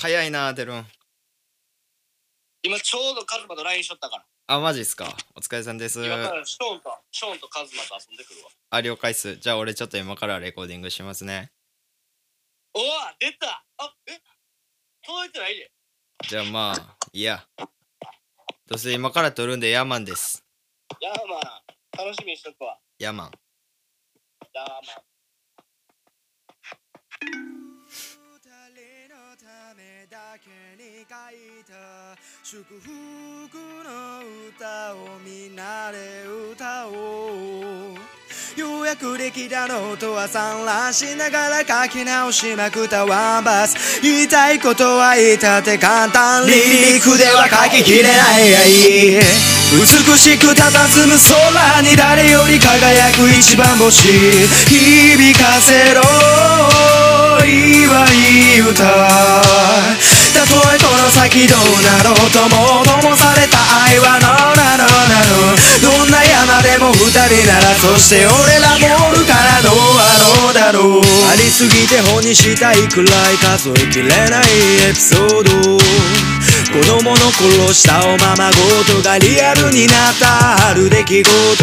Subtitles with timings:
[0.00, 0.86] 早いな、てるん。
[2.62, 4.24] 今ちょうどカズマと LINE しとったから。
[4.46, 5.12] あ、マジっすか。
[5.34, 6.06] お疲れさんです。
[6.06, 8.50] 今からショーンと、ショーンとカズマと遊んでくるわ。
[8.70, 9.34] あ、了解っす。
[9.38, 11.50] じゃあ俺ちょっと今からレコーディングしますね。
[12.74, 12.82] おお
[13.18, 14.20] 出たあ、え？
[15.04, 15.72] 届いてないで。
[16.28, 17.44] じゃあまあ、いいや。
[18.68, 20.44] どうせ今から撮るんでヤーマンです。
[21.00, 22.78] ヤーマン、楽しみにしとくわ。
[23.00, 23.32] ヤーマン。
[24.54, 24.80] ヤーマン。
[30.38, 31.74] けに書いた
[32.44, 32.88] 祝福
[33.82, 35.98] の歌をみんなで
[36.52, 38.18] 歌おう
[38.58, 44.00] ようやくできたノートは散乱しながら書き直しまくった one verse。
[44.02, 46.58] 言いたいことは言ったって簡単リリ
[46.98, 48.48] ックでは書ききれない
[49.68, 49.84] 美
[50.16, 54.08] しく佇む空に誰より輝く一番星
[54.64, 55.34] 響
[61.46, 65.54] どうなろうとも灯された愛はのなのなの。
[65.78, 71.02] どんな山でも二人ならそして俺らもおるからどうあろうだろう。
[71.30, 74.44] ありすぎて本にしたいくらい数えきれない
[74.88, 75.78] エピソード。
[76.68, 80.68] 子供の頃したおままごとがリアルになった。
[80.68, 81.62] ある出来事。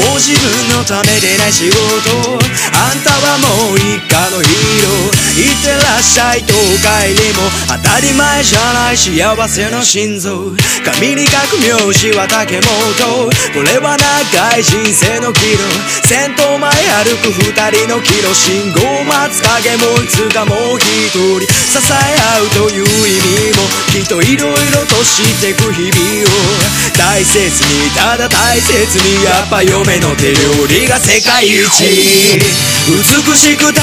[0.00, 1.76] もう自分のためでない仕事。
[2.72, 5.20] あんたはもう一家のヒーロー。
[5.36, 9.12] いってらっしゃいと帰りも当たり前じゃない幸
[9.48, 10.56] せの心臓。
[10.84, 15.60] 紙に書く名字は竹本これは長い人生の岐路
[16.08, 16.72] 先頭前
[17.04, 18.32] 歩く二人のキロ。
[18.32, 22.16] 信号待つ影もいつかもう一人支え
[22.56, 23.20] 合うという意
[23.52, 26.32] 味もきっといろいろとしてく日々を。
[26.96, 31.60] 大切にただ大切にやっぱ嫁の手料理が世界一。
[32.88, 33.04] 美
[33.36, 33.76] しく佇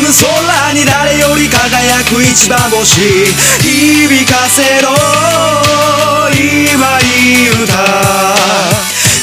[0.00, 3.26] む空に誰より輝く一番星
[3.58, 4.94] 響かせろ
[6.30, 7.74] いいわい歌。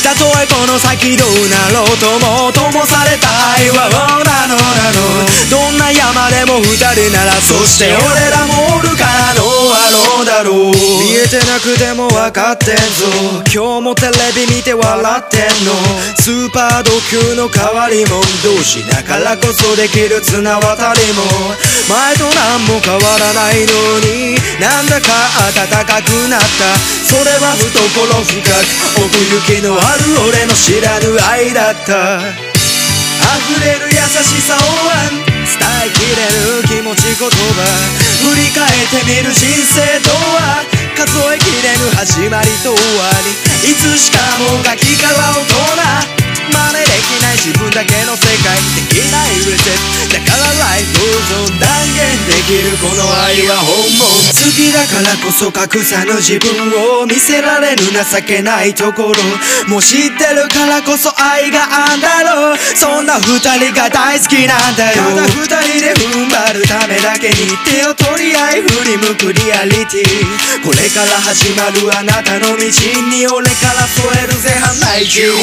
[0.04, 3.88] たとえこの先どうなろうとも灯された愛は
[4.28, 5.00] なのなの。
[5.50, 8.43] どんな山でも二人ならそして俺ら
[8.84, 9.90] るからどうあ
[10.20, 10.76] ろうだろう。
[10.76, 13.08] 見えてなくても分かってんぞ。
[13.48, 15.74] 今日もテレビ見て笑ってんの。
[16.20, 21.24] スーパード級の変わり者同士だからこそできる綱渡りも。
[21.90, 25.08] 前と何も変わらないのになんだか
[25.56, 26.78] 暖かくなった。
[27.08, 27.72] それは懐
[28.24, 32.20] 深く奥行きのある俺の知らぬ愛だった。
[33.24, 34.58] 溢れる優しさを
[35.44, 36.22] 伝えきれ
[36.58, 38.03] る気持ち言葉。
[38.24, 40.64] 振り返ってみる人生とは
[40.96, 43.36] 数えきれぬ始まりと終わり
[43.70, 49.76] いつしかもうガキから大人真似できない自分だけの世界できないレセ
[50.12, 56.52] だから Life goes on 断言できるこの愛は本物好きだからこそ隠さぬ自分
[57.02, 59.16] を見せられる情けないところ
[59.68, 67.56] もう知ってるからこそ愛があんだろうそんな二人が大好きなんだよただ二人で踏ん張るためだけに
[68.94, 70.64] り合い振り向くリアリティ。
[70.64, 75.34] これから始まるあなたの道に俺から添えるぜ反内中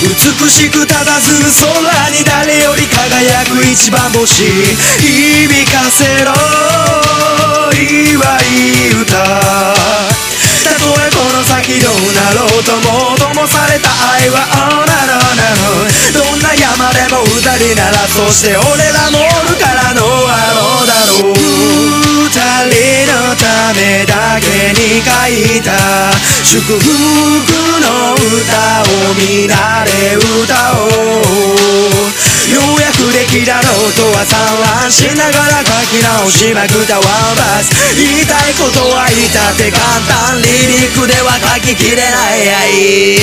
[0.00, 4.44] 美しく佇む空に誰より輝く一番星。
[4.44, 6.32] 響かせろ
[7.74, 9.16] いいわいい歌。
[10.64, 15.72] たとえこの先どうなろうとも灯された愛はおなのなの
[16.12, 17.40] どんな山でも二
[17.72, 20.92] 人ならそして俺らもおるからのあろうだ
[21.24, 21.32] ろ
[22.04, 22.07] う。
[23.68, 25.76] ためだけに書いた
[26.42, 26.88] 祝福
[27.84, 31.28] の歌を皆で歌おう
[32.48, 34.40] ようやくできたノートは散
[34.80, 37.04] 乱しながら書き直しまくったワン
[37.36, 43.20] バース言いたいことは言ったって簡単リリックでは書ききれない愛